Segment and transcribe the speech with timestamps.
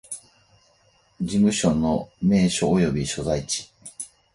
[1.21, 3.69] 事務所の名称及び所在地